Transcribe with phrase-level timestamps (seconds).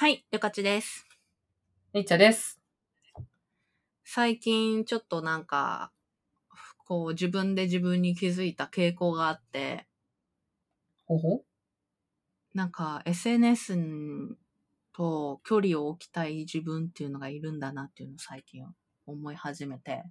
[0.00, 1.04] はい、ゆかちです。
[1.92, 2.58] りっちゃです。
[4.02, 5.92] 最近ちょっとなんか、
[6.86, 9.86] こう自分で自分に気づいた傾向があって、
[11.04, 11.42] ほほ
[12.54, 13.76] なんか SNS
[14.94, 18.64] と距離を置きたい自分っていうのがいるんだなっていうのを最近
[19.04, 20.02] 思い始めて。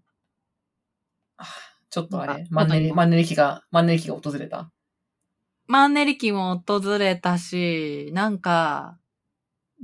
[1.89, 4.71] ちょっとあれマンネリ、マンネリ期が、マンネリ期が訪れた。
[5.65, 8.99] マンネリ期も訪れたし、なんか、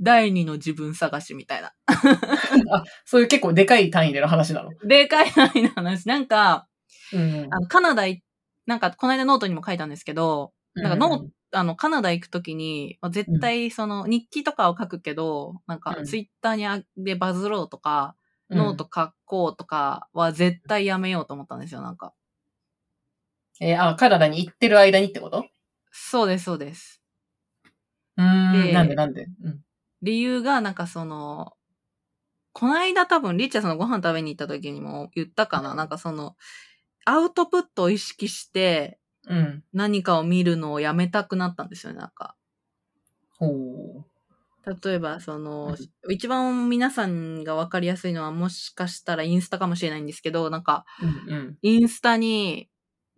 [0.00, 1.72] 第二の自分探しみたいな。
[2.70, 4.70] あ、そういう結構でかい単位での話なの？
[4.86, 6.06] でかい単位の話。
[6.08, 6.68] なんか、
[7.12, 8.22] うんあの、カナダい、
[8.66, 18.14] なんか、この間ノートにも書いたんですけど、なんかノーあの、カナダ行くときに、まあ絶対その日記とかを書くけど、なんかうんツイッターにあでバズろうとか、
[18.50, 22.12] うんノート書こうとかは絶対やめようと思ったんですよ、なんか。
[23.60, 25.46] えーあ、カナダに行ってる間にってこと？
[25.90, 27.00] そうです、そうです。
[28.16, 28.52] うーん。
[28.66, 29.26] でなんでなんで？
[29.42, 29.60] うん。
[30.02, 31.56] 理由がなんかその、
[32.52, 36.36] この間多分リッチャーさんのご飯食べに行った時にも言ったかな、なんかその、
[37.06, 39.64] アウトプットを意識してうん。
[39.72, 42.36] 何かを見るのをやめたくなったんですよね、なんか。
[43.38, 44.04] ほう。
[44.84, 45.76] 例えば、その、
[46.10, 51.58] 一番皆さんがわかりやすいのはもしかしたらインスタかもしれないんですけど、なんか、うんうん。
[51.62, 52.68] インスタに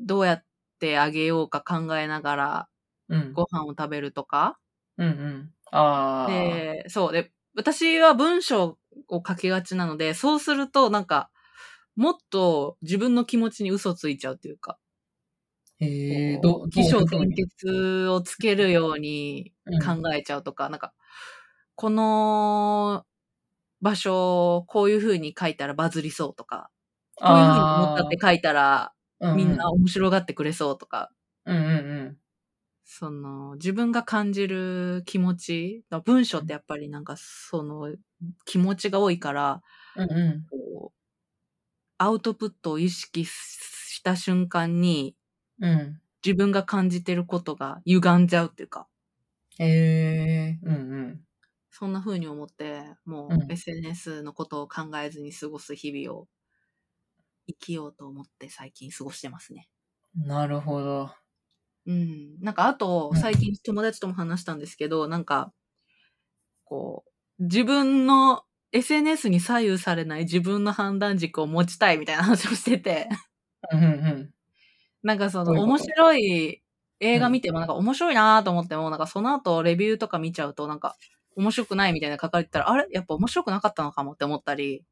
[0.00, 0.44] どうやっ
[0.78, 2.68] てあげようか考えながら
[3.08, 3.34] うん。
[3.34, 4.58] ご飯を食べるとか。
[4.98, 5.54] うんうん。
[5.72, 6.68] ああ。
[6.74, 7.12] で、そう。
[7.12, 11.30] で、私は文章を書きがちなので、そうするとなんか、
[11.96, 14.78] もっと自分の気持ちに嘘ついちゃうというか、
[15.80, 19.52] へえ、ど、起承転結をつけるように
[19.84, 20.94] 考えちゃうとか、なんか、
[21.76, 23.06] この
[23.82, 26.70] 場所、こういう風に書いたらバズりそうとか、
[27.22, 28.94] こういう風に思ったって書いたら、
[29.32, 31.12] みんな、面白がってくれそうとか、
[31.46, 32.18] うんうんうん。
[32.90, 37.94] その、自分が感じる気持ち、文章ってやっぱりなんかその
[38.46, 39.62] 気持ちが多いから、
[39.94, 40.48] うんうん。
[40.50, 40.96] こう
[41.98, 45.14] アウトプットを意識した瞬間に
[45.60, 46.00] うん。
[46.24, 48.86] 自分が感じてることが歪んじゃうっていうか、
[49.58, 50.78] へえ、うんう
[51.10, 51.24] ん。
[51.70, 56.28] そんな風に思って、もうんう SNS のことを考えずに過ごす日々を
[57.48, 59.68] 生きようと思って最近過ごしてますね。
[60.14, 61.14] なるほど。
[61.88, 62.40] うん。
[62.40, 65.52] なんかあとう、ん最近友達とも話したんですけど、なんか、
[66.64, 67.04] こ
[67.38, 73.08] う、自分の SNS に左右されない自分の判断軸を持ちたいみたいな話をしてて、
[73.72, 74.34] うんうんうん。
[75.02, 76.62] なんかその面白い
[77.00, 80.96] 映画見てもなんか面白いなと思っても、なんかその後レビューとか見ちゃうとなんか
[81.36, 82.86] 面白くないみたいな書かれてたら、あれ？
[82.90, 84.84] やっぱ面白くなかったのかもって思ったり、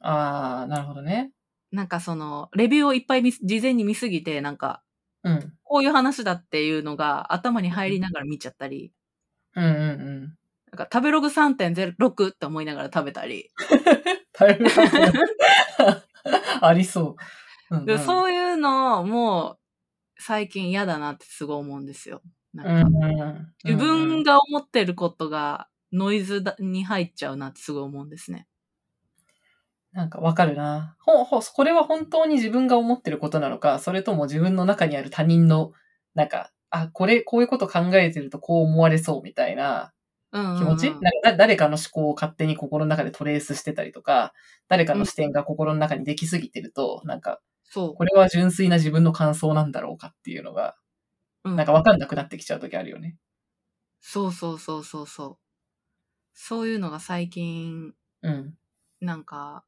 [0.00, 1.32] ああ、なるほどね。
[1.72, 4.83] なんかその、レビューをいっぱい事前に見すぎて、なんか、
[5.24, 5.52] うん。
[5.62, 8.92] こういう話だっていうのが頭に入りながら見ちゃったり、
[9.56, 10.20] うんうんうん。
[10.72, 13.50] なんか食べログ3.06って思いながら食べたり、
[14.32, 14.66] 大変
[16.60, 17.16] ありそ
[17.70, 17.76] う。
[17.76, 19.58] うんでそういうのも
[20.18, 22.22] 最近嫌だなってすごい思うんですよ。
[22.52, 28.46] なんかうんうん自分が思ってることがノイズだに入っちゃうなってすごい思うんですね。
[29.94, 30.96] なんかわかるな。
[30.98, 35.72] ほ、ほ、これは本当に自分が思ってることなのか、それとも自分の中にある他人の、
[36.14, 39.92] なんか、あ、これ、こういうこと考えてるとこう思われそうみたいな
[40.32, 44.32] うんうんうん気持ち、なんかだ誰かの思考を勝手に心の中でトレースしてたりとか、
[44.68, 47.94] 誰かの視点が心の中にできすぎてると、なんか、そう。
[47.94, 50.76] これは純粋な自分の感想なんだろうかっていうのが、
[51.44, 53.16] うんなんかわかんなくなってきちゃう時あるよね。
[54.00, 55.38] そうそうそうそうそう。
[56.34, 58.54] そういうのが最近うん。
[59.00, 59.64] なんか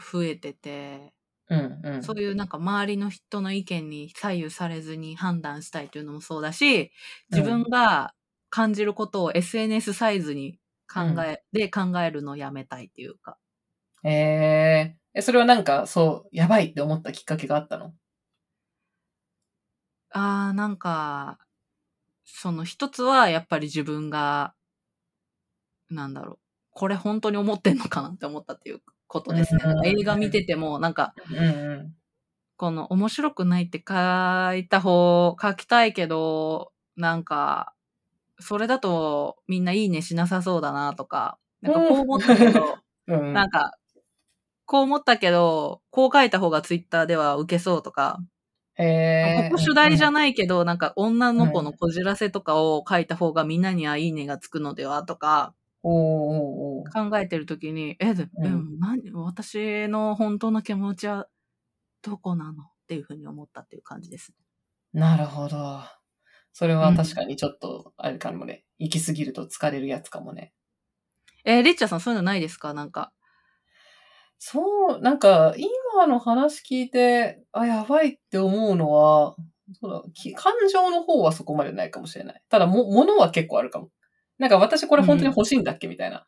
[0.00, 1.14] 増えてて、
[1.48, 2.02] うん、うん。
[2.02, 6.92] そういうなんか周りの人の意見に左右されずに判断したいというのもそうだし、
[7.30, 8.14] 自分が
[8.50, 10.60] 感じることを SNS サイズに
[10.92, 13.38] 考え、で考えるのをやめたいっていうか。
[14.04, 17.94] えー、え、それはなんか、そう、やばいって思ったきっかけがあったの？
[20.12, 21.38] あーなんか、
[22.24, 24.54] その一つはやっぱり自分が、
[25.90, 26.38] なんだろう、
[26.70, 29.62] これ本当に思ってんのかなって思ったっていうことですね。
[29.84, 31.14] 映画見てても、なんか。
[32.56, 37.74] この面白くないって書いた方、書きたいけど、なんか、
[38.38, 42.78] それだとみんないいねしなさそうだなとか、なんかこう思ったけど、
[43.08, 43.32] うん。
[43.32, 43.72] なんか、
[44.64, 48.18] こう思ったけど、こう書いた方がツイッターでは受けそうとか、
[48.76, 48.84] こ
[49.52, 50.14] こ主題じゃん。
[50.14, 55.92] ないけど、なんか女の子のこじらせとかを書いた方がみんなにはいいねがつくのではとかおー
[56.82, 61.26] おー考えてるときに、え、でうんうん、何私の本当の気持ちは
[62.02, 62.62] どこなの？
[62.62, 64.32] っていうふうに思ったっていう感じです。
[64.92, 65.82] なるほど。
[66.52, 68.64] それは確かにちょっと、あれかもね。
[68.78, 70.52] 行き過ぎると疲れるやつかもね。
[71.44, 72.74] えー、リッチャーさんそういうのないですか？
[72.74, 73.12] なんか。
[74.38, 79.36] そう、なんか、今の話聞いて、あ、やばいって思うのは、
[79.80, 82.42] そうだき感情の方はそこまでないかもしれない。
[82.48, 83.90] ただ、も、物は結構あるかも。
[84.40, 86.26] なんか私これ本当に欲しいんだっけみたいな。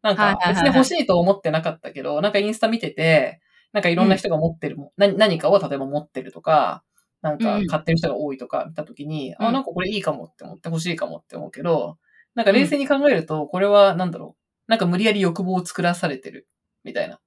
[0.00, 3.40] なんか、別に欲しいと思ってなかったけど、なんかインスタ見てて、
[3.72, 6.84] なんかいろんな人が持ってるも、うん、何かを例えば持ってるとか、
[7.20, 11.98] なんか買ってる人が多いとか見たときに、うん、あ、なんかこれいいかもって思って欲しいかもって思うけど、
[12.36, 14.70] なんか冷静に考えると、これはなんだろう。
[14.70, 16.46] なんか無理やり欲望を作らされてる
[16.84, 17.18] みたいな。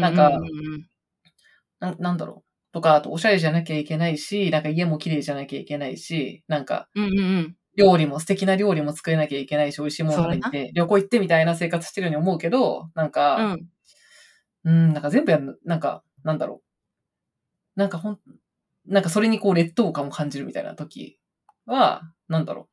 [0.00, 0.30] なんか、
[1.80, 2.72] ななんだろう。
[2.72, 6.88] とか、あとおしゃれじゃなきゃいけないし、なんか家も綺麗じゃなきゃいけないし、なんか、
[7.76, 13.68] 料理も素敵な料理も作れなきゃいけないし、美味しいもの食べて、旅行行ってみたいな生活してるように思うけど、なんか、うん、
[14.64, 16.62] うん、なんか全部やる、なんか、なんだろ
[17.76, 17.80] う。
[17.80, 18.18] なんかほん、
[18.86, 21.18] なんかそれにこう劣等感を感じるみたいな時
[21.66, 22.68] は、なんだろう。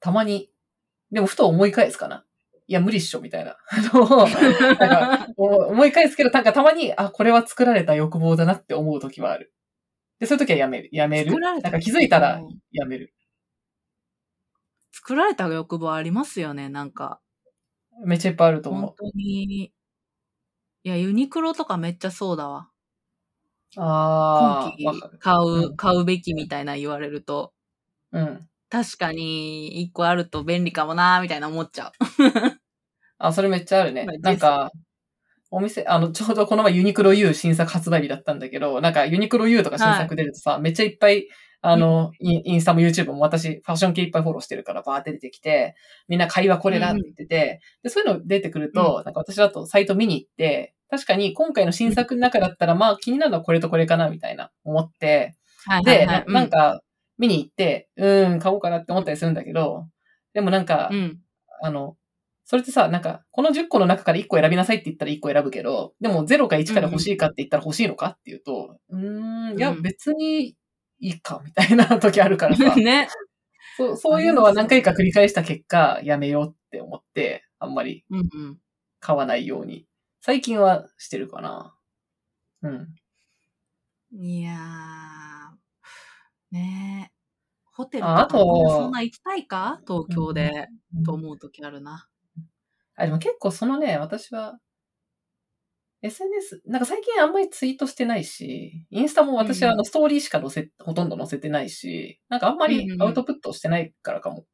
[0.00, 0.50] たまに、
[1.10, 2.24] でもふと思い返すかな。
[2.66, 3.56] いや、無理っしょ、みたいな。
[3.72, 9.52] なんか思い返すけど、なんかたまに、あ、これは作られた欲望だなって思う時はある。
[10.18, 10.88] で、そういう時はやめる。
[10.92, 11.38] やめる。
[11.40, 12.40] なんか気づいたら
[12.72, 13.14] やめる。
[14.98, 17.20] 作られた欲望ありますよね、なんか。
[18.04, 18.82] めっちゃいっぱいあると思う。
[18.82, 19.64] 本当に。
[19.64, 19.72] い
[20.82, 22.68] や、ユニクロとかめっちゃそうだわ。
[23.76, 24.74] ああ。
[24.76, 27.52] 今季買う、うん、買うべきみたいな言われると。
[28.10, 28.48] うん。
[28.70, 31.92] 確かに、一個あると便利かもなーみたいな思っちゃう。
[33.18, 34.04] あ、それめっちゃあるね。
[34.04, 34.72] なんか、
[35.52, 41.28] お店、あの、ちょうどこの前ユニクロ U 新作発売日だったんだけど、なんかユニクロ U とか新作出るとさ、はい、めっちゃいっぱい、
[41.60, 45.74] あの、インスタも YouTube も私、ファッション系いっぱいフォローしてるからバーって出てきて、
[46.06, 55.36] みんな会話これだって言ってて、で、そういうの出てくると、うん、なんか私だとサイト見に行って、確かに今回の新作の中だったら、まあ気になるのはこれとこれかなみたいな思って、
[55.84, 56.80] で、なんか、
[57.18, 59.88] 見に行って、うん、買おうかなって思ったりするんだけど、
[60.34, 61.18] でもなんか、うん、
[61.60, 61.96] あの、
[62.44, 70.54] それってさ、なんか、この10個の中から1個選びなさいって言ったら1個選ぶけど、でも0か1から欲しいかって言ったら欲しいのかっていうと、うん、ん、いや、別に
[71.00, 72.74] いいか、みたいな時あるからさ。
[72.76, 73.08] ね。
[73.76, 78.04] そう、そういうのは何回か繰り返した結果、やめようって思って、あんまり
[79.00, 79.86] 買わないように。
[80.20, 81.76] 最近はしてるかな。
[82.62, 82.94] うん。
[84.10, 87.12] いやー、ね
[87.72, 89.80] ホテルとかそんな行きたいか？
[89.86, 90.66] 東京で、
[91.04, 92.08] と思う時あるな。
[92.96, 94.58] あ、でも結構そのね、私は、
[96.02, 104.44] SNS、なんか最近あんまりツイートしてないし、インスタも私はあのストーリーしか載せ、ほとんど載せてないし、なんかあんまりアウトプットしてないからかも。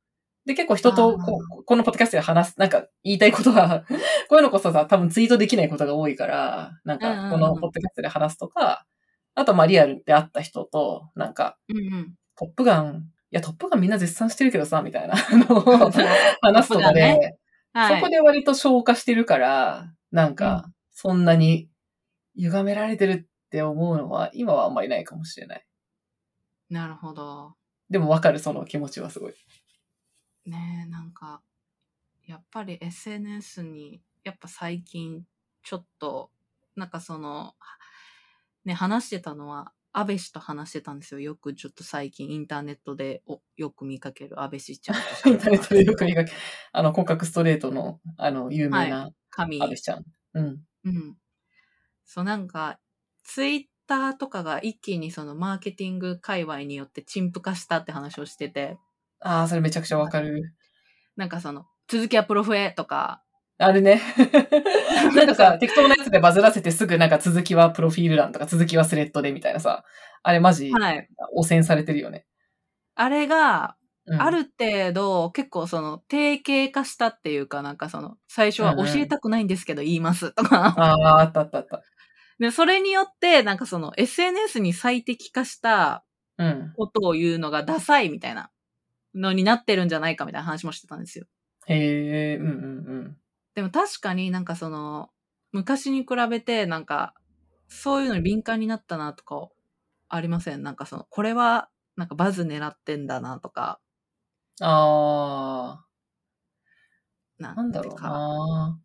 [0.46, 3.84] で、結構人とこう、このポッドキャストで話す、なんか言いたいことは
[4.28, 8.86] こういうのこそさ、多分ツイートできないことが多いから、なんかこのポッドキャストで話すとか、
[9.34, 11.58] あとまあリアルで会った人と、なんか、
[12.36, 15.14] トップガン、いや、トップガンみんな絶賛してるけどさ、みたいな
[15.48, 15.90] のを
[16.40, 17.36] 話すとかで、
[17.72, 21.68] はい、そこで割と消化してるから、なんか、そんなに
[22.36, 25.66] 歪められてるって思うのは、今はあんまりないかもしれない。
[26.68, 27.56] なるほど。
[27.90, 29.34] でもわかる、その気持ちはすごい。
[30.46, 31.42] ねえ、なんか、
[32.26, 35.24] やっぱり SNS に、やっぱ最近、
[35.62, 36.30] ちょっと、
[36.76, 37.54] なんかその、
[38.64, 41.20] ね、話してたのは、安倍氏と話してたんですよ。
[41.20, 44.96] よくちょっと最近インターネットでおよく見かける安倍氏ちゃん。
[45.30, 46.36] インターネットでよく見かける。
[46.72, 49.10] あの、骨格ストレートの、あの、有名な
[49.58, 49.96] 安倍氏ちゃん。
[49.98, 50.04] はい、
[50.34, 50.64] うん。
[50.84, 51.16] うん。
[52.04, 52.78] そうなんか、
[53.22, 58.78] ツイッターとかが一気にそのマーケティング界隈によって陳腐化したって話をしてて。
[59.20, 60.54] ああ、それめちゃくちゃわかる。
[61.16, 63.22] なんかその、続きはプロフェとか、
[63.56, 64.00] あれね。
[65.14, 69.84] なんかさ、適当なやつでバズらせてすぐなんか続きはプロフィール欄とか続きはスレッドでみたいなさ、
[70.22, 72.26] あれマジ、はい、汚染されてるよね。
[72.96, 81.82] あれが、うん、ある程度結構その定型化したっていうかなんかその最初は教えたくないんですけど言いますとか、ああ、あったあったあった。
[82.38, 86.04] で、それによってなんかその SNS に最適化した
[86.76, 88.50] ことを言うのがダサいみたいな
[89.14, 91.26] のになってるんじゃないかみたいな話もしてたんですよ。
[91.66, 92.56] へえ、うんうんう
[93.10, 93.16] ん。
[93.54, 95.10] でも確かになんかその、
[95.52, 97.14] 昔に比べてなんか、
[97.68, 99.48] そういうのに敏感になったなとか
[100.08, 100.62] ありません？
[100.62, 103.80] なんかその、これはなんかバズ狙ってんだなとか。
[104.60, 105.84] ああ。
[107.38, 108.78] なんだろうな。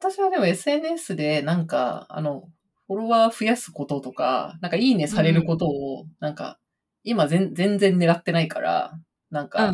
[0.00, 2.48] 私はでも SNS でなんか、あの、
[2.86, 6.58] フォロワー増やすこととか、なんかいいねされることを、なんか、
[7.04, 8.98] 今全然狙ってないから、
[9.30, 9.72] なんか、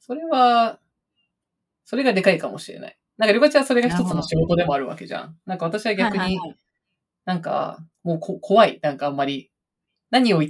[0.00, 0.80] それは、
[1.84, 2.98] それがでかいかもしれない。
[3.18, 5.38] なんか、りょかちゃんはそれが一つの仕事でもあるわけじゃん。
[5.46, 6.38] なんか私は逆に、
[7.26, 8.80] なんか、もうこ怖い。
[8.82, 9.50] なんかあんまり、
[10.10, 10.42] 何を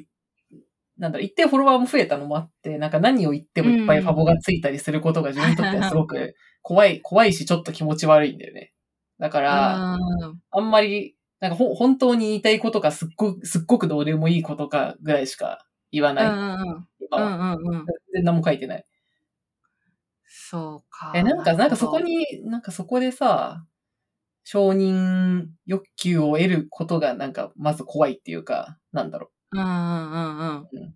[1.01, 8.75] なんだろう、一定フォロワーも増えたのもあって、なんか何を言ってもいっぱいファボがついたりすることが自分にとってはすごく 怖い、怖いしちょっと気持ち悪いんだよね。
[9.19, 16.27] だから、うんあんまり、なんかほ本当に言いたいことかすっごく、すっごくどうでもいいことかぐらいしか言わない。
[16.27, 16.89] うんうんうん。
[17.01, 17.57] 今は。
[17.57, 18.85] 全然何も書いてない。
[20.27, 21.13] そうか。
[21.15, 23.65] え、なんか、なんかそこ、に、なんかそこでさ、
[24.45, 29.40] 承認欲求を得ることがなんかまず怖いっていうか、なんだろう。
[29.53, 30.95] うんうんうんうん。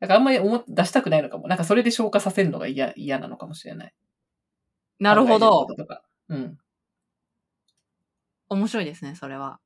[0.00, 1.48] だからあんまり思っ出したくないのかも。
[1.48, 3.94] なんかそれで消化させるのが嫌、嫌なのかもしれない。
[5.00, 6.02] なるほどととか。
[6.28, 6.58] うん。
[8.48, 9.58] 面白いですね、それは。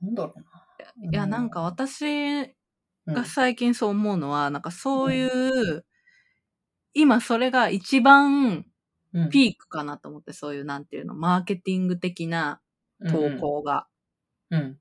[0.00, 1.10] なんだろうな。
[1.12, 2.54] いや、なんか私
[3.06, 5.84] うん、が最近そう思うのは、なんかそういう、
[6.94, 8.64] 今それが一番
[9.16, 12.60] うん、ピークかなと思って、そういうなんていうの、マーケティング的な
[13.08, 13.86] 投稿が。
[14.50, 14.78] うん。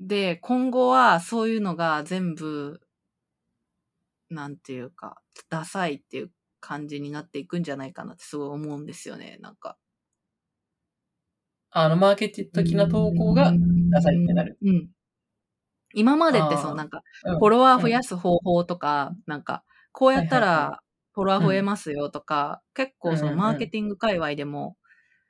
[0.00, 0.06] うん。
[0.08, 2.80] で、今後はそういうのが全部、
[4.30, 9.78] なんていうか、ダサいっていう感じになっていくんじゃないかなってすごい思うんですよね、なんか。
[11.70, 13.52] あの、マーケティング的な投稿が
[13.92, 14.58] ダサいってなる。
[14.62, 14.90] うん。
[15.94, 24.76] 今までってそう、あーなんか、うんフォロワー増やす方法とか、なんか、こうやったらフォロワー増えますよとか、結構そのうんうんうんマーケティング界隈でも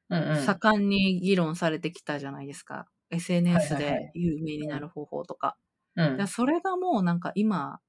[0.09, 0.37] うんうん。
[0.45, 2.87] 盛んに議論されてきたじゃないですか。
[3.11, 5.57] SNS で有名になる方法とか。
[5.97, 7.81] うんそれがもうなんか今、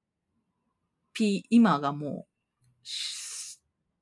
[1.13, 3.59] P、今がもうし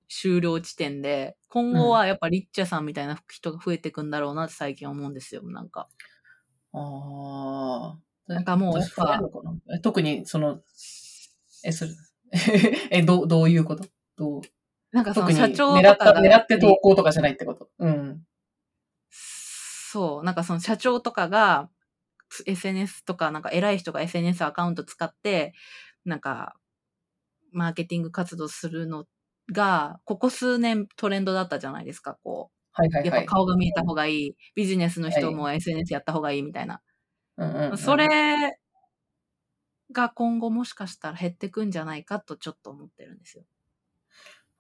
[0.10, 5.88] 終了地点で、今後はやっぱリッチャさんみたいな人が増えてくんだろうなって最近思うんですよ、なんか。
[6.74, 8.00] ああ。
[8.28, 9.22] なんかもうやっぱ
[9.82, 10.62] 特に、その、
[11.64, 11.92] え、それ、
[12.92, 13.86] え、どう、どういうこと？
[14.18, 14.42] どう？
[14.92, 17.70] なんかその社長狙った、とかが狙って投稿とかじゃないってこと？
[17.80, 17.95] うん。
[19.96, 21.70] そう、なんかその社長とかが
[22.46, 25.54] SNS とか、なんか偉い人が SNS アカウント使って、
[26.04, 26.56] なんか、
[27.54, 29.06] マーケティング活動するの
[29.54, 33.06] が、ここ数年トレンドだったじゃないですか、こう。
[33.06, 33.26] やっぱはいはいはい。
[33.28, 34.36] 顔が見えた方がいい。
[34.54, 36.82] ビジネスの人も SNS やった方がいいみたいな。
[37.38, 38.10] うんうんうんそれ
[39.94, 43.46] が今後もしかしたら減ってくんじゃないかとちょっと思ってるんですよ。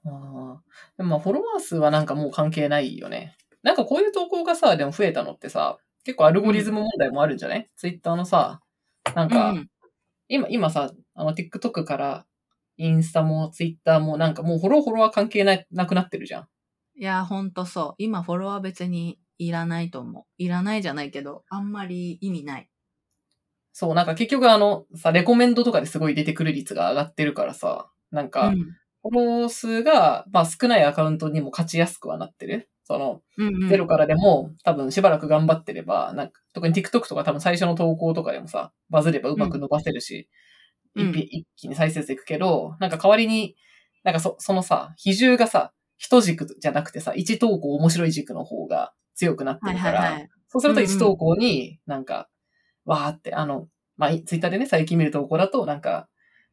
[0.05, 0.63] ああ。
[0.97, 3.35] でもまあ、フォロワー数はなんかもう関係ないよね。
[3.65, 8.61] なんかこういう投稿がさ、でも増えたのってさ、結構アルゴリズム問題もあるんじゃない、ツイッターのさ、
[9.15, 9.69] なんか、うん
[10.27, 12.25] 今、今さ、あの、TikTok から、
[12.77, 16.47] インスタもツイッターもなんかもうフォローフォロワー関係ないなくなってるじゃん。
[16.95, 17.95] いや、ほんとそう。
[17.97, 20.23] 今フォロワー別にいらないと思う。
[20.37, 22.69] いらないじゃないけど、あんまり意味ない。
[23.71, 32.71] そう、なんか結局あの、さ、レコメンドとかですごい出てくる率が上がってるからさ、なんか、うんフォロー数が、まあ少ないアカウントにも勝ちやすくはなってる。
[32.85, 33.69] その、うんうん。
[33.69, 40.29] ゼロからでも多分しばらく頑張ってれば、なんか、特に TikTok とか多分最初の投稿とかでもさ、バズればうまく伸ばせるし、
[40.95, 41.09] うん。
[41.09, 43.55] 一気一気に再生数いくけど、なんか代わりに、
[44.03, 50.29] なんかそ、そのさ、比重がさ、一軸じゃなくてさ、一投稿面白い軸の方が強くなってはいるから、はいはい。
[50.47, 50.91] そうするとうんうん。
[50.91, 52.29] 一投稿になんか、
[52.85, 56.07] わーって、あの、まあ、ツイッターでね、最近見る投稿だと、なんか、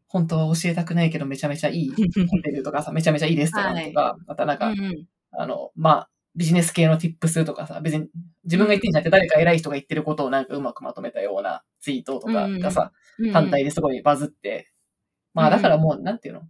[0.07, 5.07] 本当は教えたくないけどめちゃめちゃいいホテルとかさ、めちゃめちゃいいレストランとか、またなんか、うんうん。
[5.33, 8.09] あの、まあ、ビジネス系の tips とかさ、別に
[8.45, 13.27] 自分が言ってんじゃなくて誰か偉い人が言ってることをなんかうまくまとめたようなツイートとかがさ、うん。
[13.27, 14.73] うん単体ですごいバズって、
[15.35, 16.43] まあだからもう、なんていうの？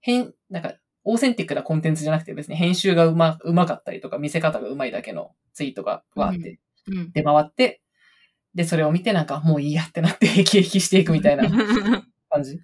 [0.00, 6.58] 変、なんか、オーセンティックなコンテンツじゃなくて別に編集がうま、うまかったりとか見せ方がうまいだけのツイートがわーって
[6.88, 7.12] うん。
[7.12, 7.80] 出回って、
[8.54, 11.48] で、それを見てなんかもういいやってなってヘキヘキしていくみたいな
[12.28, 12.60] 感じ。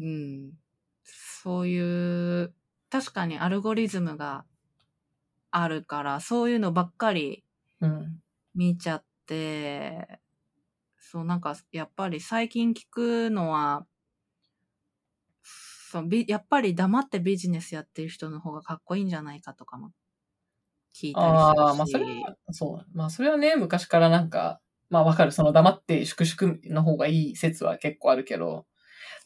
[0.00, 0.52] うん。
[1.02, 2.54] そういう、
[2.90, 4.44] 確かにアルゴリズムが
[5.56, 7.44] あるから、そういうのばっかり
[7.80, 8.20] うん。
[8.54, 10.20] 見ちゃって、
[10.98, 13.86] そう、なんか、やっぱり最近聞くのは、
[15.42, 19.92] そうビやっぱり黙ってビジネスやってる人の方がかっこいいんじゃないかとかも
[20.94, 21.68] 聞いたりするし。
[21.68, 22.86] ああ、まあそれは、そう。
[22.92, 25.32] まあそれはね、昔からなんか、まあわかる。
[25.32, 28.66] その黙って粛々の方がいい説は結構あるけど、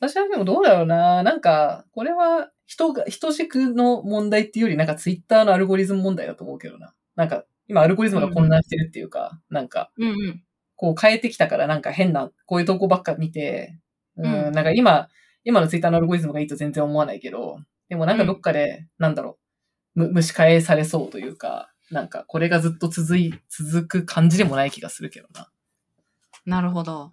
[0.01, 1.23] 私はでもどうだろうな。
[1.23, 6.95] なんか、これは人が、人軸の問題っていうよりなんかツイッターのアルゴリズム問題だと思うけどな。
[7.17, 10.45] なんか、今アルゴリズムが混乱してるっていうか、なんか、うんうん。
[10.77, 13.81] こう変えてきたからなんか変な、こういう投稿ばっか見て、
[14.17, 15.09] うん、うんなんか今、
[15.45, 17.59] 今のツイッターのアルゴリズムがいいと全然思わないけど、
[17.89, 19.39] でもなんかどっかで、なんだろ
[19.97, 25.51] う、む蒸し返されそうというか、なんかこれがずっと続い、続く感じでもない気がするけどな。
[26.45, 27.13] なるほど。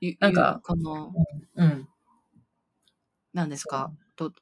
[0.00, 1.12] ゆなんかゆこの、
[1.56, 1.88] うん。
[3.32, 3.90] 何ですか？
[4.16, 4.32] と、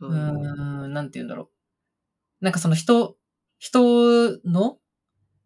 [0.00, 1.50] うん、なんて言うんだろ
[2.40, 2.44] う。
[2.44, 3.16] なんかその人、
[3.58, 4.78] 人の、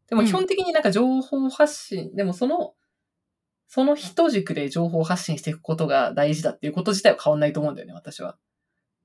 [0.08, 2.74] でも基本的になんか情報発信、でもその、
[3.68, 8.36] その人軸で情報発信していくことが大事だっていうこと自体は変わんないと思うんだよね、私は。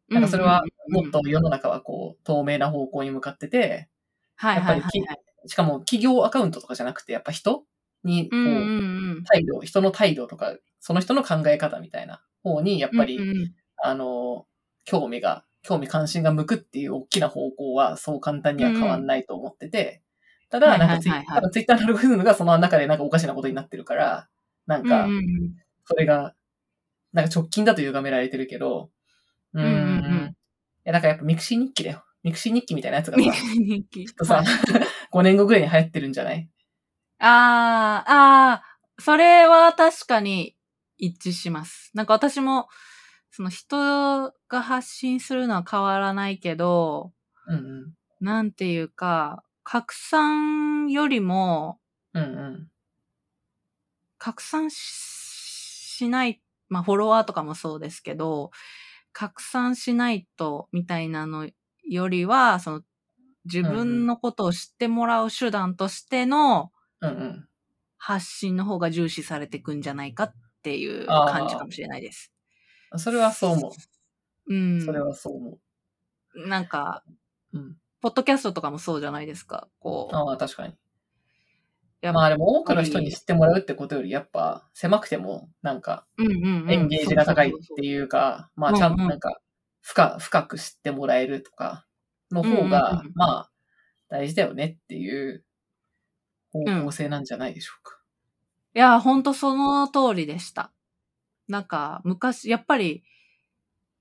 [0.10, 3.90] なんかそれはもっと世の中はこう、透明な方向に向かってて、
[4.36, 5.50] はいはいはい、はい。
[5.50, 7.64] しかも企業アカウントとかじゃなくて、やっぱ人
[8.04, 13.54] に、こう、態度、人の態度とか、その人の考え方みたいな方に、やっぱり、うんうん。
[13.82, 14.46] あの、
[14.88, 20.02] 興味が、興味関心が向くっていう大きな方向は、そう簡単には変わんないと思ってて、
[20.50, 24.30] ただ、なんかツイ,、はいはいはいはいツイッターのアルゴリズムがその中でなんかおかしなことになってるから、
[24.66, 25.08] なんか
[25.86, 26.34] それが、
[27.14, 28.90] なんか直近だと歪められてるけど、
[29.54, 29.66] うーん。
[29.66, 30.34] うんうんうん
[30.86, 32.06] いや、だからやっぱ mixi日記だよ。
[32.24, 34.42] mixi日記みたいなやつがさ、日記きっとさ、
[35.12, 36.48] 5年後ぐらいに流行ってるんじゃない？
[37.20, 38.64] ああ、ああ、
[39.00, 40.56] それは確かに
[40.98, 41.92] 一致します。
[41.94, 42.70] なんか私も、
[43.38, 47.14] その人が発信するのは変わらないけど、
[47.48, 51.80] うんなんていうか、拡散よりも、
[52.14, 52.24] うん。
[52.24, 52.72] うんうん。
[54.18, 54.78] 拡散し
[55.98, 58.52] しない、まあフォロワーとかもそうですけど、
[59.14, 61.50] 拡散しないとみたいなの
[61.84, 62.82] よりは、その
[63.46, 67.50] 自分のことを知ってもらう手段としてのうんうん。
[68.00, 72.32] 発信の方が重視されていくんじゃないかっていう感じかもしれないです。
[72.96, 73.72] それはそう思
[74.48, 74.82] うんう。。
[74.82, 75.60] それはそう思
[76.48, 77.04] なんか、
[77.54, 77.60] う。
[77.60, 77.78] うん。
[78.02, 79.68] ポッドキャストとかもそうじゃないですか。
[79.80, 80.16] こう。
[80.16, 80.76] ああ、確かに。
[82.02, 86.72] やっまあでも多くの人に知ってもらうってことより、やっぱ狭くても、なんか、うんうんうん。
[86.72, 89.40] エンゲージが高いっていうか、まあちゃんとうんうんなんか、
[89.82, 91.86] 深、深く知ってもらえるとか、
[92.32, 93.52] の方うんうんがうん、まあ、
[94.10, 95.44] 大事だよねっていう
[96.52, 98.00] 方向性なんじゃないでしょうか。
[98.76, 100.72] いや、ほんとその通りでした。
[101.48, 103.04] なんか、昔、やっぱり、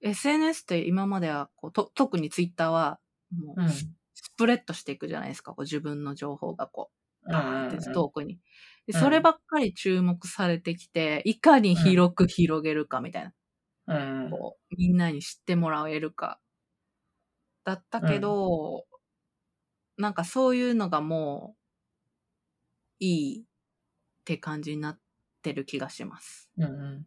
[0.03, 3.01] SNS って今まではこうと、特にツイッターは、
[3.33, 3.97] もう、うん。
[4.15, 5.53] スプレッドしていくじゃないですか。
[5.55, 6.97] こう自分の情報がこう、
[7.31, 8.41] バーンって遠くに。
[8.87, 13.35] でうんそればっかり注目されてきて、いかに広く広げるかみたいな。
[13.87, 14.43] うん。
[14.43, 16.41] こう、みんなに知ってもらえるか。
[17.65, 18.87] だったけど、
[19.99, 21.63] なんかそういうのがもう、
[23.01, 23.45] いいっ
[24.25, 25.01] て感じになっ
[25.43, 26.51] てる気がします。
[26.59, 26.67] うんう
[26.99, 27.07] ん。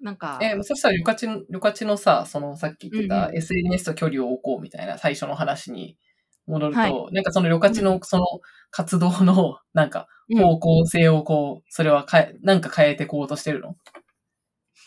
[0.00, 5.98] なんか、え、そしたら、リョカチの、リョカチのさ、その、さっき言ってた SNS と距離を置こうみたいな最初の話に
[6.46, 7.12] 戻ると、はい。
[7.12, 8.24] なんかそのリョカチの、その
[8.70, 10.38] 活動の、 なんか、うん。
[10.38, 13.76] 方向性をこう、それは変え、なんか変えてこうとしてるの？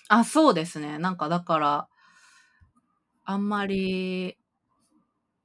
[0.10, 0.97] あ、そうですね。
[1.00, 1.88] なんかだから、
[3.24, 4.38] あんまり、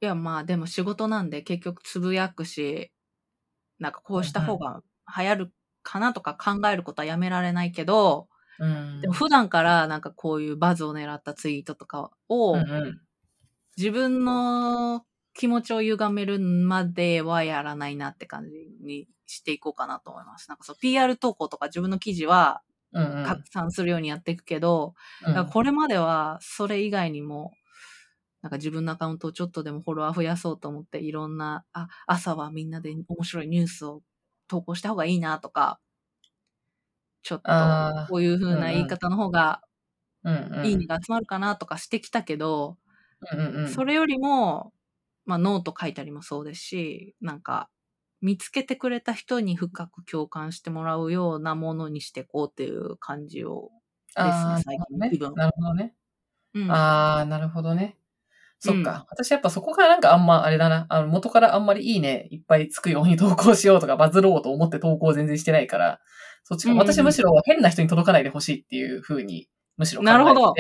[0.03, 2.93] いやまあでも仕事なんで結局つぶやくし、
[3.79, 4.83] なんかこうした方が
[5.19, 5.53] 流行る
[5.83, 13.01] かなとか考えることはやめられないけど、うんでも普段からなんかこういうバズを狙ったツイートとかを、うんうん。
[13.77, 20.49] 自分の気持ちを歪めるまではやらないなって感じにしていこうかなと思います。
[20.49, 23.25] なんかそう PR 投稿とか自分の記事はうんうん。
[23.25, 24.95] 拡散するようにやっていくけど、
[25.27, 27.53] うんだからこれまではそれ以外にも、
[28.43, 34.03] なんか自分のアカウントをちょっとでもフォロワー増やそうと思っていろんな、あ、朝はみんなで面白いニュースを
[34.49, 35.81] 投稿した方がいいなとか、
[37.27, 37.75] ちょっと
[38.09, 39.63] こういう風な言い方の方が。
[40.63, 42.79] いいねが集まるかなとかしてきたけど。
[43.65, 44.73] それよりも、
[45.27, 47.71] まあノート書いたりもそうですし、なんか
[48.23, 53.71] 見つけてくれた人に深く共感してもらうようなものにしていこうっていう感じを、
[54.17, 55.97] ですね最近の気分なるほどね。
[56.55, 56.71] うん。
[56.71, 57.99] ああ、なるほどね。
[58.67, 59.07] そっか。
[59.11, 60.87] 私やっぱそこがなんかあんまあれだな。
[60.89, 66.01] あの元からあんまりいいねいっぱいつくように投稿しようとかバズろうと思って投稿全然してないから、
[66.45, 66.71] そっちか。
[66.71, 70.19] うんうんうん私むしろ変な人に届かないでほしいっていう風にむしろ考えてて。
[70.19, 70.55] なるほど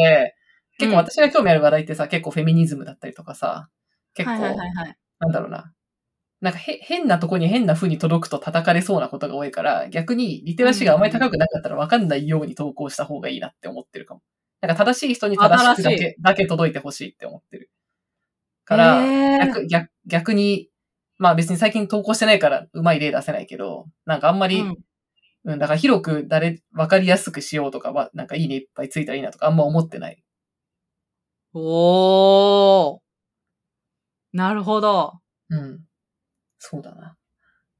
[0.78, 3.68] 結構私が興味ある話題ってさ、結構フェミニズムだったりとかさ、
[4.14, 4.96] 結構、はいはいはいはい。
[5.20, 5.72] なんだろうな。
[6.42, 14.20] なんかへ変なとこに変な風に届くと叩かれそうなことが多いから、逆にリテラシーがあまり高くなかったら分かんないように投稿した方がいいなって思ってるかも。
[14.60, 17.70] なんか正しい人に正しくだけだけ届いてほしいって思ってる。
[18.66, 20.70] から、へー逆逆逆に、
[21.18, 24.76] まあ別に最近投稿してないからうまい例出せないけど、なんかあんまり、うん
[25.46, 30.22] うん、だから広く誰、分かりやすくしようとかは、なんかいいねいっぱいついたらいいなとかあんま思ってない。
[31.54, 33.00] おー。
[34.32, 35.14] なるほど。
[35.50, 35.80] うん。
[36.58, 37.16] そうだな。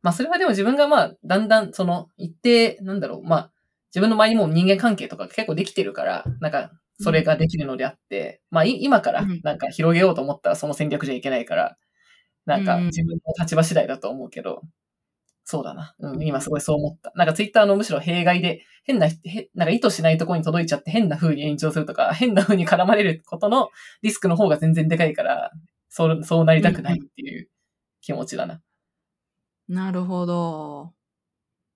[0.02, 3.52] まあそれはでも自分がまあ、だんだんその一定、なんだろう、まあ
[3.90, 6.70] 自分の周りにも人間関係とか結構できてるから、なんか
[7.00, 11.76] それができるのであって、まあい今からうんなんか広げようと思ったらその戦略じゃいけないから、
[12.46, 14.62] なんかうん自分の立場次第だと思うけど、
[15.48, 15.94] そうだな。
[16.00, 17.12] うん、今すごいそう思った。
[17.14, 23.70] なんかツイッターのむしろ弊害で、変な、へなんか意図しないところに届いちゃって変な風に延長するとか、 変な風に絡まれることの
[24.02, 25.52] リスクの方が全然でかいから、
[25.88, 27.48] そう、そうなりたくないっていう
[28.00, 28.60] 気持ちだな。
[29.68, 30.92] なるほど。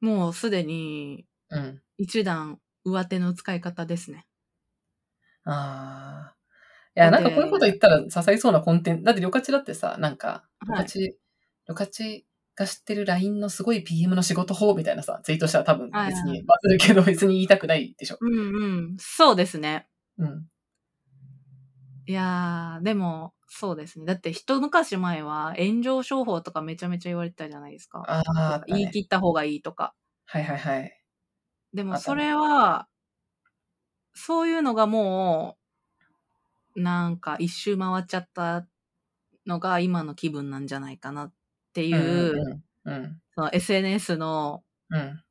[0.00, 1.80] もうすでに、うん。
[2.00, 4.26] 一段上手の使い方ですね。
[5.44, 6.36] ああ。
[6.96, 9.04] いや、なんかこういうこと言ったら刺さりそうなコンテンツ。
[9.04, 11.18] だって、旅客地だってさ、なんか、旅客地、
[11.68, 18.16] 旅客地が知ってる LINE のすごい PM の仕事法みたいなさ、ツイートしたら多分別にバズるけど別に言いたくないでしょ。
[18.20, 18.96] うんうん。
[18.98, 19.86] そうですね。
[20.18, 20.46] うん。
[22.06, 24.06] いやー、でも、そうですね。
[24.06, 28.04] だって一昔前は炎上商法とかめちゃめちゃ言われてたじゃないですか。
[28.08, 29.94] ああ、ね言い切った方がいいとか。
[30.26, 30.99] はいはいはい。
[31.72, 32.88] でもそれは、
[34.14, 35.56] そういうのがも
[36.76, 38.66] う、なんか一周回っちゃった
[39.46, 41.32] のが今の気分なんじゃないかなっ
[41.72, 42.62] ていう、うん。
[42.84, 43.22] うん。
[43.34, 45.24] その SNS の、うん。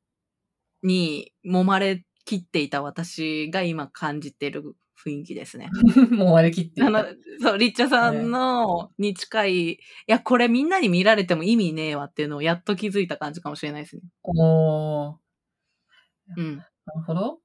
[0.82, 4.62] に揉まれきっていた私が今感じてる
[5.04, 5.70] 雰囲気ですね。
[6.10, 7.08] もう割り切っていあのた。、
[7.40, 14.02] そう、リッチャさんの、に近い、いや、これみんなに見られても意味ねえわっていうのをやっと気づいた感じかもしれないですね。
[14.22, 15.20] おー。
[16.36, 16.56] うん。
[16.56, 16.64] な
[16.94, 17.38] るほど。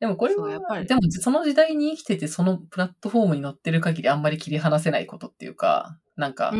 [0.00, 6.52] でもこれは、やっぱりでもその時代に生きててそのプラットフォームに載ってる限りあんまり切り離せないことっていうか、なんか。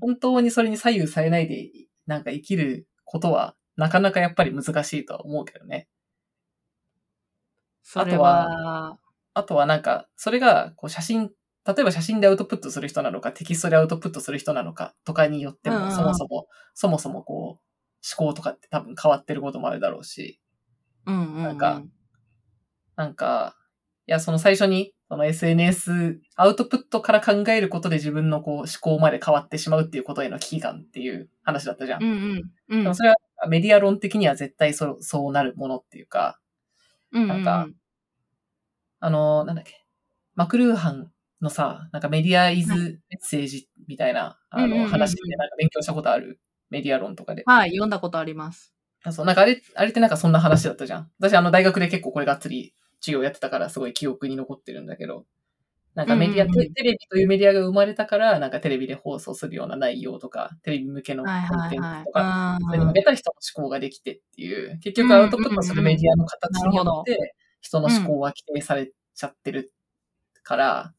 [0.00, 1.70] 本当にそれに左右されないで、
[2.06, 5.88] なんか生きることは、なかなかやっぱり難しいとは思うけどね。
[7.82, 8.98] それは、
[9.34, 11.30] あとはなんか、それが、こう写真、
[11.64, 20.40] 例えば写真でアウトプットする人なのか、テキストでアウトプットする人なのかとかによっても、そもそも、そもそもこう、思考とかって多分変わってることもあるだろうし、
[21.12, 21.42] うんうん、うん。
[21.42, 21.82] なんか
[22.96, 23.56] なんか、
[24.08, 32.02] いや、その最初に、その SNS、アウトプットから考えることで自分のこう思考まで変わってしまうっていうことへの危機感っていう話だったじゃん。
[32.02, 32.42] うんうん。
[32.68, 32.82] うん。
[32.82, 33.16] でもそれは
[33.48, 36.40] メディア論的には絶対そうそうなるものっていうか、
[37.12, 37.68] うんうんなんか
[39.00, 39.86] あの、なんだっけ、
[40.34, 46.40] マクルーハンのさ、なんかメディアイズメッセージみたいな、あの話でなんか勉強したことある？
[46.70, 47.44] メディア論とかで。
[47.46, 48.74] はい、読んだことあります。
[49.04, 51.10] あそう、なんかあれ、あれってなんかそんな話だったじゃん。
[51.18, 55.24] 私あの大学で結構これがっつり授業やってたからすごい記憶に残ってるんだけど、
[55.94, 62.58] なんかメディア、うんうんうんテテレビというメディアが生まれたから、なんかテレビで放送するような内容とか、テレビ向けのコはいンテンはいはいツとか、。
[62.66, 69.72] それにうん向けた人の思考ができてっていう、結局アウトプットするメディアの形によって、人の思考は規定されちゃってる
[70.44, 70.94] から、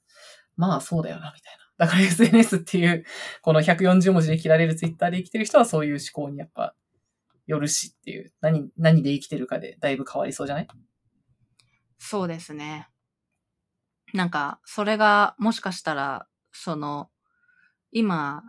[0.58, 1.86] まあそうだよな、みたいな。
[1.86, 3.06] だから SNS っていう、
[3.42, 6.76] この140文字で切られるツイッターで生きてる人はそういう思考にやっぱ、
[7.50, 10.68] よるしっていう、何、何で生きてるかでだいぶ変わりそうじゃない？
[11.98, 12.90] そうですね。
[14.14, 17.10] なんか、それが、もしかしたら、その、
[17.92, 18.44] 今、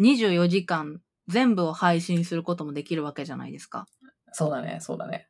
[0.00, 3.86] 24時間全部を配信することもできるわけじゃないですか。
[4.32, 5.28] そうだね、そうだね。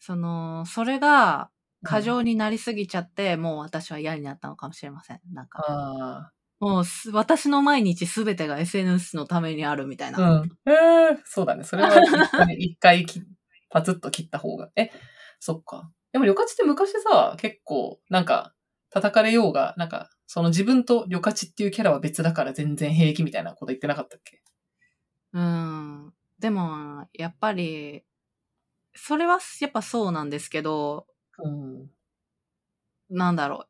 [0.00, 1.50] その、それが
[1.84, 5.20] 過剰になりすぎちゃって、もう私は嫌になったのかもしれません。
[5.32, 10.18] なんか、あもうす私の毎日すべてが SNS のためにあるみたいな。
[10.18, 10.40] あ。
[10.40, 10.48] うん。
[10.66, 11.64] えー、そうだね。
[11.64, 13.22] それは一回、 一回き
[13.70, 14.70] パツッと切った方が。
[14.76, 14.90] え、
[15.38, 15.90] そっか。
[16.12, 18.54] でも、旅客地って昔さ、結構、なんか、
[18.90, 24.42] 叩かれようが、なんか、その自分と旅客地っていうキャラは別だから全然平気みたいなこと言ってなかったっけ？
[25.32, 26.12] うん。
[26.38, 28.04] でも、やっぱり、
[28.94, 31.06] それはやっぱそうなんですけど、
[31.38, 31.90] うん。
[33.10, 33.68] なんだろう。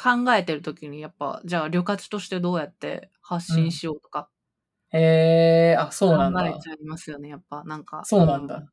[0.00, 4.28] 考えてる時にやっぱ、じゃあ旅客地としてどうやって発信しようとか
[4.90, 6.60] へえー、あ、そうなんだ考え。
[6.60, 7.64] ちゃいますよね、やっぱ。
[7.64, 8.02] なんか。
[8.04, 8.64] そうなんだ。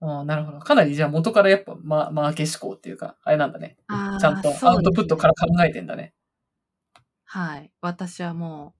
[0.00, 0.58] あなるほど。
[0.58, 3.76] かなりじゃあ元からやっぱ、ま、マーケ思考っていうか、あれなんだね。
[4.20, 6.12] ちゃんとアウトプットから考えてんだね。
[7.24, 7.70] はい。
[7.80, 8.74] 私はも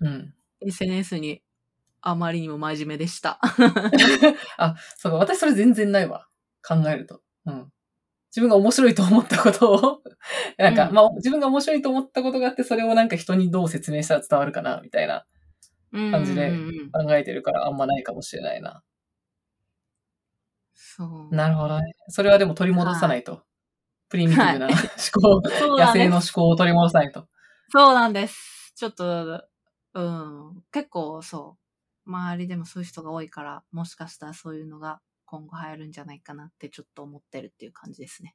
[0.00, 0.08] うん。
[0.08, 1.42] う SNS に
[2.00, 3.40] あまりにも真面目でした。
[4.58, 6.28] あ、そうか、私それ全然ないわ。
[6.66, 7.22] 考えると。
[7.46, 7.72] うん。
[8.30, 10.02] 自分が面白いと思ったことを、
[10.58, 15.24] なんか、うんまあ、自分が面白いと思ったことがあって、それをなんか人にどう説明したら伝わるかな、みたいな
[15.92, 16.52] 感じで
[16.92, 18.82] 考えてるから、あんまないかもしれないな。
[20.74, 21.34] そう。
[21.34, 21.92] なるほどね。
[22.08, 23.42] それはでも取り戻さないと。
[24.08, 24.76] プリミティブな 思
[25.12, 25.42] 考、
[25.78, 27.28] 野生の思考を取り戻さないと。
[27.70, 28.72] そうなんです。
[28.74, 29.44] ちょっと、
[29.94, 30.62] うん。
[30.72, 31.56] 結構そ
[32.06, 32.10] う。
[32.10, 38.34] 周りでもそういう人が多いから、もしかしたらそういうのが今後流行るんじゃないかなってちょっと思ってるっていう感じですね。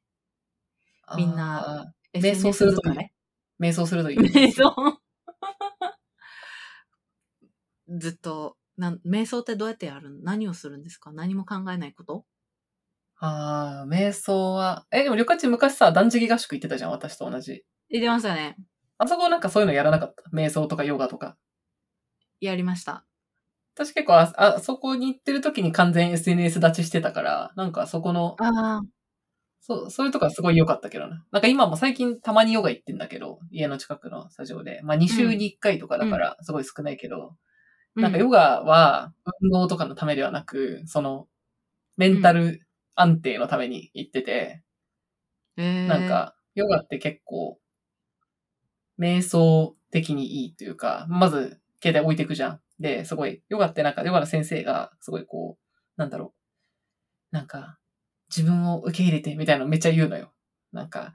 [1.15, 3.13] みんな瞑想するといい SNS ね。
[3.59, 4.51] 瞑想するといい瞑ね。
[4.51, 5.01] 想
[7.89, 10.19] ずっとなん、瞑想ってどうやってやるの？
[10.23, 11.11] 何をするんですか？
[11.11, 12.25] 何も考えないこと？
[13.17, 17.63] ああ、瞑想は、え、でも、旅客地昔さ、断食合宿行ってたじゃん、私と同じ。
[17.89, 18.55] 言ってましたね。
[18.99, 20.23] あそこなんかそういうのやらなかった？
[20.31, 21.37] 瞑想とかヨガとか。
[22.41, 23.05] やりました。
[23.75, 28.81] 私結構あ、あそこに行ってる時に完全 SNS 立ちしてたから、なんかそこの、ああ。
[29.61, 31.25] そう、そういうとこはすごい良かったけどな。
[31.31, 34.81] なんか今も最近たまにヨガ行ってんだけど、家の近くのスタジオで。
[34.83, 37.35] まあ2週に1回とかだから、すごい少ないけど、
[37.95, 41.27] なんかヨガは運動とかのためではなく、その、
[41.95, 44.63] メンタル安定のために行ってて、
[45.57, 47.59] えー、なん、か、ヨガって結構、
[48.99, 52.62] 瞑想的にいいというか、まず、携帯置いていくじゃん。
[52.83, 55.63] で、すごい、ヨガってなんか、ヨガの先生が、すごいこう、
[55.95, 56.33] なんだろ
[57.31, 57.35] う。
[57.35, 57.79] なんか、
[58.29, 60.33] 自分を受け入れてみたいなのめっちゃ言うのよ。
[60.73, 61.13] なんか、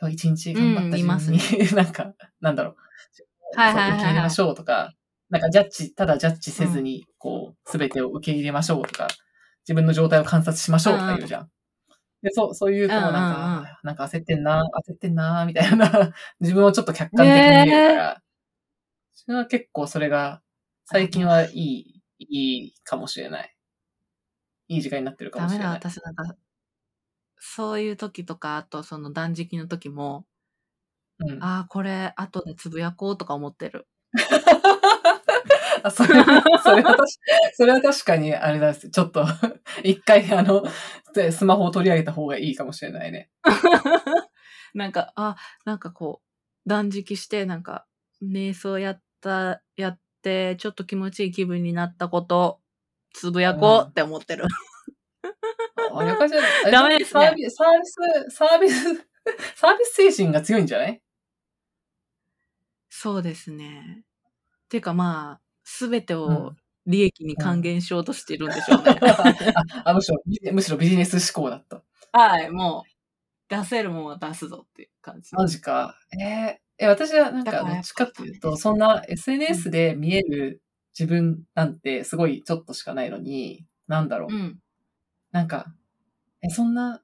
[0.00, 2.76] 今日一日頑張った自分に、うん なんか、なんだろう。
[3.56, 4.94] はいはいはい受け入れましょうとか、
[5.28, 9.08] なんかジャッジ、ただジャッジせずに、こう、すべてを受け入れましょうとか、
[9.66, 11.50] 自分の状態を観察しましょうとか言うじゃん。
[12.22, 18.22] で、そう、そういうと、なんか、なんか焦ってんな、焦ってんな、みたいな、 自分をちょっと客観的に見れるから、
[19.14, 20.42] それは結構それが、
[20.90, 23.54] 最近はいい、いいかもしれない。
[24.68, 25.76] いい時間になってるかダメだ、もしれない。
[25.76, 26.34] 私なんか、
[27.38, 30.24] そういう時とか、あとその断食の時も、
[31.18, 33.86] うん、ああ、これ、後でつぶやこうとか思ってる。
[35.82, 37.04] あそれそれは確か
[37.52, 39.26] それは確かに、あれだちょっと、
[39.84, 40.64] 一回、あの、
[41.12, 43.28] でスマホを取り上げた方がいいかもしれないね。
[44.72, 46.22] なんか、あ、なんかこ
[46.64, 47.86] う、断食して、なんか、
[48.22, 52.60] 瞑想やった、やって、ちょっと気持ちいい気分になったこと、
[53.12, 54.44] つぶやこうって思ってる。
[55.94, 59.06] あ、やかちゃダメですねサービス、サービス、サービス、
[59.56, 61.00] サービス精神が強いんじゃない？
[62.90, 64.04] そうですね。
[64.68, 68.98] てかまあ、すべてうをん利益に還元しようとしてるんでしょうね。
[69.84, 71.82] あむしろ、ビむしろビジネス思考だった。
[72.12, 72.90] はい、もう、
[73.48, 75.34] 出せるもんは出すぞっていう感じ。
[75.34, 75.98] マジか。
[76.20, 80.62] えーえ、私はなんか、どっちかっていうと、そんな SNS で見える
[80.98, 84.34] 自分なんてすごいちょっとしかないのに、なんだろう。
[84.34, 84.58] うん。
[85.32, 85.74] なんか、
[86.42, 87.02] え、そんな、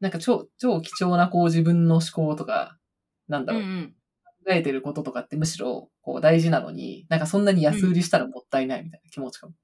[0.00, 2.78] なんか超、超貴重なこう自分の思考とか、
[3.28, 3.96] なんだろう、うんうん。
[4.46, 9.54] 考えてることとかってむしろこう大事なのに、なんかそんなに安売りしたらもったいないみたいな気持ちかも。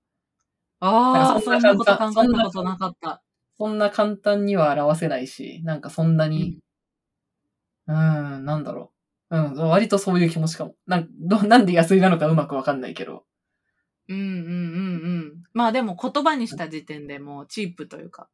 [0.80, 3.22] ああ、なんかそんなこと考えたことなかった。
[3.58, 6.60] そんな簡単には表せないし、なんかそんなに、
[7.88, 8.95] うーん、なんだろう。
[9.30, 10.74] うん、割とそういう気持ちかも。
[10.86, 13.24] なんどなんで安売りなのかうまくわかんないけど。
[14.08, 15.42] うんうんうんうん。
[15.52, 18.28] まあでも言葉にした時点でもうチープというか。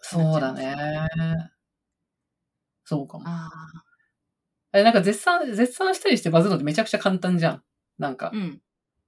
[0.00, 0.74] そうだね。
[2.84, 3.24] そうかも。
[3.26, 3.50] あ
[4.72, 7.62] え、なんか絶賛、絶賛したりしてバズるのってめちゃくちゃ簡単じゃん。
[7.98, 8.30] なんかあ。
[8.34, 8.38] う。
[8.38, 8.60] ん。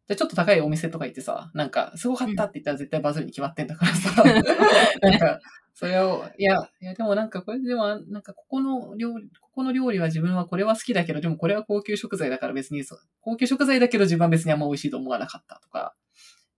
[0.07, 4.23] じゃあちょっと高いお店とか行ってさ、なんか、すごかったって言ったら絶対バズるに決まってんだからさ、
[5.01, 5.41] なんか、
[5.75, 15.95] それを、いや、いやでもなんかこれでも、なんかここの料理、ここの料理は自分はこれは好きだけど、でもこれは高級食材だから別にそう、高級食材だけど自分は別にあんま美味しいと思わなかったとか、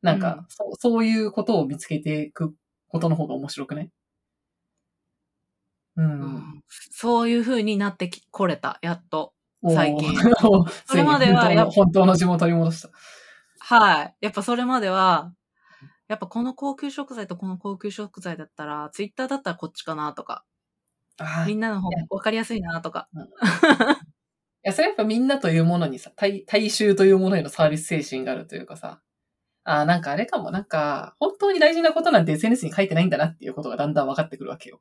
[0.02, 2.54] なんか、うんそう、そういうことを見つけていく
[2.88, 3.90] ことの方が面白くね。
[5.96, 6.20] うん。
[6.20, 9.32] うんそういう風になってきこれた、やっと。
[9.68, 10.10] 最近
[10.86, 12.90] それまでは本当の本当の地元を取り戻した。
[13.60, 14.14] はい。
[14.20, 15.32] やっぱそれまでは、
[16.08, 20.44] やっぱこの高級食材とこの高級食材だったら、ツイッターだったらこっちかなとか、
[21.18, 23.08] あーみんなの方が分かりやすいなとか。
[24.64, 29.00] いや、それやっぱみんなというものにさ、大大衆というものへのサービス精神があるというかさ、
[29.64, 34.80] あーなんかあれかも、なんか、本当に大事なことなんて SNS に書いてないんだなっていうことがだんだん分かってくるわけよ。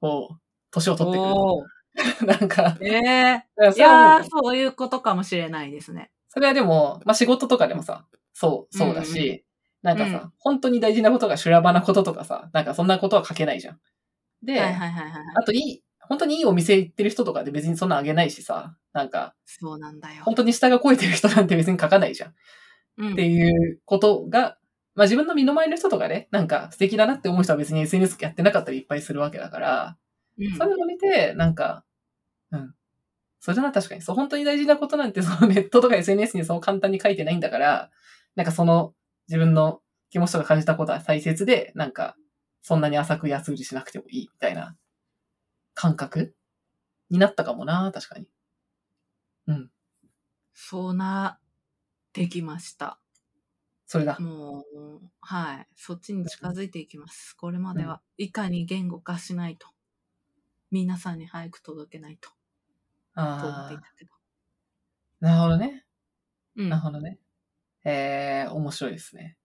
[0.00, 0.36] こう、
[0.70, 1.66] 年を取ってくると。
[2.26, 6.10] なんか、ええいやいやー、そういうことかもしれないですね。
[6.28, 9.44] それはでも、まあ仕事とかでもさ、そう、そうだし、
[9.82, 13.80] なんかさ、うん本当に大事なことが修羅場なこととかさ、なんかそんなことは書けないじゃん。
[14.42, 15.22] で、はいはいはいはいはい。
[15.36, 20.22] あといい、本当にいいお店行ってる人とかで別にそんなあげないしさ、なんか、そうなんだよ。
[20.24, 22.34] 本当に下が超えてる人なんて別に書かないじゃん。
[22.98, 24.58] うんっていうことが、
[24.94, 29.96] まあ自分の身の回りの人とかね、なんか素敵だなって思う人は別に SNS やってなかったりいっぱいするわけだから、
[30.38, 31.84] うんそういうのを見て、なんか、
[32.50, 32.74] うん。
[33.40, 37.90] それなら確かに、そう、本当に大事なことなんて、そのネットとか SNS にそう簡単に書いてないんだから、
[38.34, 38.94] なんかその
[39.28, 39.80] 自分の
[40.10, 42.16] 気持ちとか感じたことは大切で、なんか、
[42.62, 44.76] そんなに浅く安売りしなくてもいいみたいな
[45.74, 46.34] 感覚
[47.10, 48.26] になったかもな、確かに。
[49.46, 49.70] うん。
[50.54, 51.40] そうなっ
[52.12, 52.98] てきました。
[53.86, 54.18] それだ。
[54.18, 55.66] もう、はい。
[55.76, 57.34] そっちに近づいていきます。
[57.36, 59.68] これまでは、いかに言語化しないと。
[60.70, 62.30] 皆さんに早く届けないと。
[63.14, 63.92] ああ。
[65.20, 65.84] なるほどね。
[66.56, 66.68] うん。
[66.70, 67.18] なるほどね。
[67.84, 69.36] えー、面白いですね。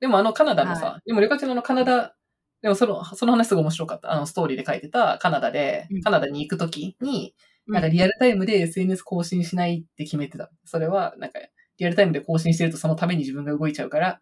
[0.00, 2.14] でもあのカナダのさ、はでもリカちゃんのカナダ、
[2.62, 4.12] でもその、その話すごい面白かった。
[4.12, 7.34] あのストーリーで書いてたカナダで、うんカナダに行くときに、
[7.66, 10.50] うんなんかリアルタイムで SNS 更新しないって決めてた。
[10.66, 11.38] それは、なんか、
[11.78, 14.20] リアルタイムで更新してるとそのために自分が動いちゃうから、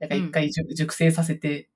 [0.00, 1.68] なんか一回熟,、熟成させて、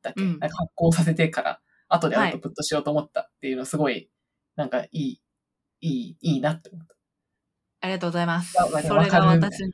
[0.00, 4.10] だっけ、うんなんか発酵させてから、後でアウトプットしようと思ったっていうのすごい、
[4.56, 5.20] なんかいい、
[5.80, 6.94] いい、いいなって思った。
[7.80, 8.54] ありがとうございます。
[8.54, 9.72] それが私の、うん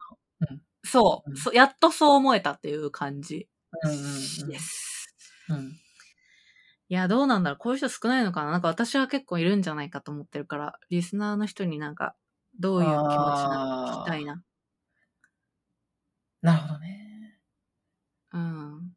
[0.84, 3.48] そう、やっとそう思えたっていう感じ
[3.84, 3.94] うんう
[4.46, 5.14] んです。
[5.48, 5.56] うん。
[5.56, 5.80] うん。
[6.88, 7.58] いや、どうなんだろう。
[7.58, 12.16] こういう人少ないのかななんか私は結構いるんじゃないかと思ってるから、リスナーの人になんか、
[12.58, 14.42] どういう気持ちなの聞きたいな。
[16.42, 17.38] なるほどね。
[18.32, 18.96] うん。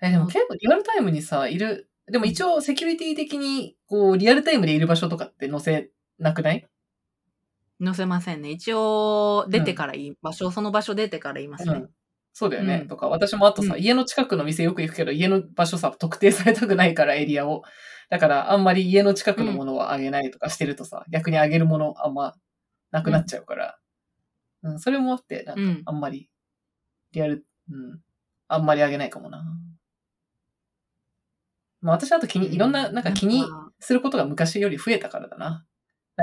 [0.00, 6.68] え、でも結構リアルタイムにさ、いる、でも一応セキュリティ的に、こう、リアルタイムでいる場所とかって載せなくない？
[7.84, 8.50] 載せませんね。
[8.50, 11.72] 一応、出てから言い、場所、その場所出てから言いますね。
[11.72, 11.90] うん。
[12.32, 12.80] そうだよね。
[12.82, 17.62] うんとか、私もあとさ、うん家の近くの店よく行くけど、家の場所さ、特定されたくないから、エリアを。
[18.10, 22.34] だから、あんまり家の近くのものはあげないとかしてるとさ、逆にあげるものあんま
[22.90, 23.78] なくなっちゃうから。
[24.62, 26.28] うん、それもあって、なんうんか、あんまり、
[27.12, 28.00] リアル、うん、
[28.48, 29.44] あんまりあげないかもな。
[31.80, 33.44] まあ私あと気に、いろんな、なんか気に
[33.78, 35.64] することが昔より増えたからだな。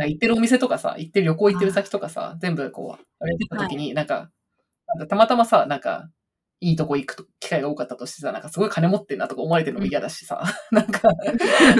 [0.04, 4.32] 行ってるお店とかさ、行ってる旅行行ってる先とかさ、全部こう、あれてた時に、なんか、
[4.88, 6.10] なんかたまたまさ、なんか、
[6.62, 11.02] いいとこ行くと機会が多かったとしてさ、なんかすごい金持ってんなとか思われてるのも嫌だしさ、 なんか、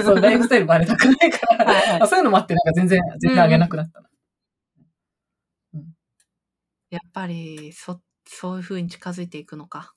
[0.04, 4.08] そう、ライフスタイルバレたくないから、はいそういうのもあって、なんか全然、全然あげなくなったな。
[6.90, 9.94] やっぱり、そ、そういう風に近づいていくのか。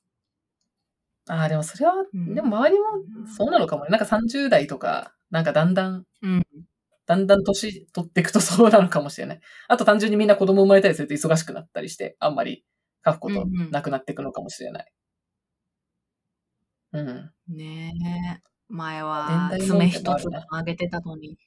[1.27, 3.89] ああ、でもそれは、うんでも周りもそうなのかもね。
[3.91, 6.43] なんか30代とか、なんかだんだん、うん。
[7.09, 9.41] だんだん年取っていくとそうなのかもしれない。
[9.67, 12.63] あと単純にみんな子供生まれたりすると忙しくなったりして、あんまり
[13.03, 14.93] 書くことなくなっていくのかもしれない。
[16.93, 17.31] うん。
[17.47, 17.93] ね
[18.39, 18.49] え。
[18.67, 21.39] 前は、爪一つもあるなあげてたのに。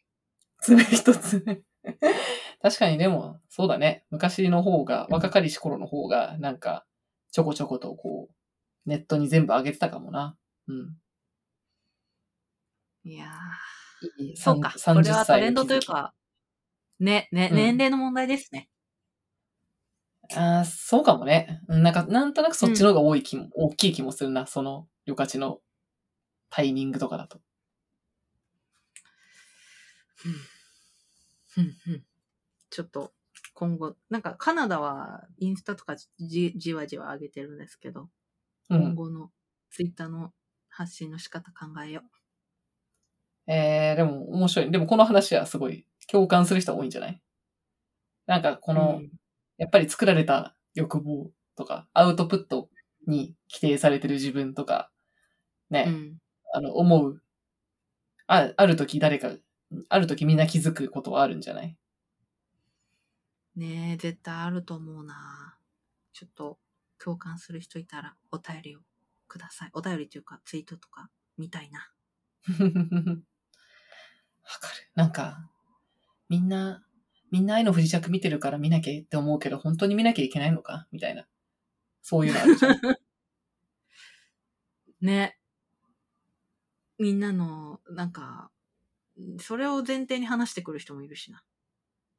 [0.63, 1.63] 爪一つね。
[2.61, 4.05] 確かにでも、そうだね。
[4.11, 6.85] 昔の方が、若かりし頃の方が、なんか、
[7.31, 10.37] ちょこちょことこう、ネットに全部上げてたかもな。
[10.67, 10.97] うん。
[13.05, 13.82] いやー
[14.35, 14.73] そうか。
[14.73, 16.15] こ30れはト歳レンドというか、
[17.01, 18.69] ね、ね、うん年齢の問題ですね。
[20.35, 21.61] ああ、そうかもね。
[21.69, 24.47] うんなんか、なんとなくそっちの方が多い気も、大きい気もするな。
[24.47, 25.61] その、旅客地の
[26.51, 27.41] タイミングとかだと。
[31.57, 32.05] うんうん
[32.71, 33.13] ちょっと、
[33.53, 38.09] 今後、なんかカナダはインスタとかじじわじわ上げてるんですけど、
[38.71, 38.81] うん。
[38.81, 39.31] 今後の
[39.71, 40.33] ツイッターの
[40.71, 42.03] 発信の仕方考えよ
[43.47, 44.71] えー、でも面白い。
[44.71, 47.21] でもこの話はすごい共感する人多いんじゃない？
[48.27, 48.75] なんかこう。
[48.75, 49.11] の、うん
[49.59, 52.69] やっぱり作られた欲望とか、アウトプット
[53.07, 54.91] に規定されてる自分とか、
[55.71, 56.19] ね、うん。
[56.55, 57.23] あの、思う。
[58.29, 59.31] あ、ある時誰か、
[59.89, 61.77] ある時みんな気づくことはあるんじゃない？
[63.57, 65.59] ねえ、絶対あると思うな。
[66.15, 66.59] ちょっと、
[66.99, 68.81] 共感する人いたら、お便りを
[69.29, 69.71] ください。
[69.75, 71.93] お便りというか、ツイートとか、見たいな。
[74.45, 74.91] わかる。
[74.95, 75.51] なんか、
[76.29, 76.85] みんな、
[77.31, 80.87] みんな愛の不時着見てるから見なきゃって思うけど、本当に見なきゃいけないのか？
[80.93, 81.27] みたいな。
[82.03, 82.81] そういうのあるじゃん。
[85.01, 85.39] ね。
[86.99, 88.51] みんなの、なんか、
[89.41, 91.43] それを前提に話してくる人もいるしな。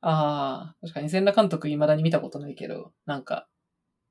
[0.01, 3.47] ああ、確かに全裸監督未だに見たことないけど、なんか、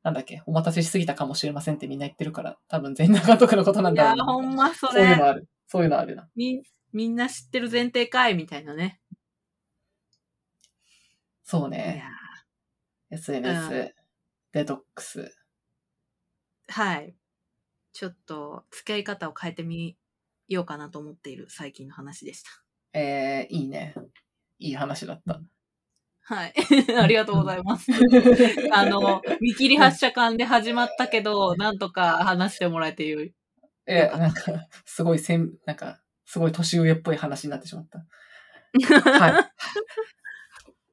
[0.03, 4.25] なんだっけ、お待たせしすぎたかもしれませんってみんな言ってるから、多分全裸監督のことなんだろうな。
[4.25, 4.93] ほんまそれ。
[4.93, 5.49] そういうのある。
[5.69, 6.29] そういうのあるな。
[6.35, 9.01] み、みんな知ってる前提かいみたいなね。
[9.13, 9.17] い
[11.43, 12.03] そうね。
[13.11, 13.91] や SNS、うん
[14.53, 15.35] デトックス。
[16.69, 17.17] はい。
[17.95, 19.97] ちょっと、付き合い方を変えてみ
[20.49, 22.51] ようかなと思っている最近の話でした。
[22.93, 23.95] えー、いいね。
[24.59, 25.41] いい話だった。
[26.21, 26.55] はい。
[27.01, 27.91] ありがとうございます。
[28.73, 33.35] あの、見切り発車間で始まったけど、なんとか話してもらえてよい。
[33.87, 36.02] え、なんか、すごいせん、なんか、
[36.33, 38.07] すごい年上っぽい話になってしまった。
[39.21, 39.53] はい。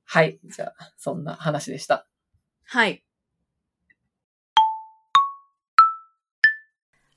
[0.04, 0.39] はい。
[0.43, 2.06] じゃあ、そんな話でした。
[2.65, 3.02] はい。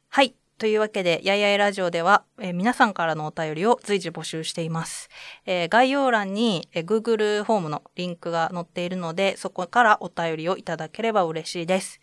[0.09, 0.37] はい。
[0.59, 5.09] というわけで、やいやいラジオでは、えー皆さんからのお便りを随時募集しています。
[5.45, 11.99] えー概要欄に、えー Google フォームのリンクが載っているので、そこからお便りをいただければ嬉しいです。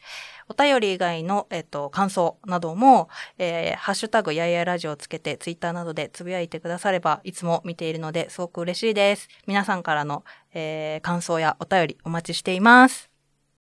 [0.50, 3.08] お便り以外の、えっと、感想なども、
[3.38, 9.30] えーハッシュタグやいやラジオをつけて、ツイッターなどでつぶやいてくだされば、いつも見ているので、すごく嬉しいです。
[9.48, 10.24] 皆さんからの、
[10.54, 13.09] えー感想やお便りお待ちしています。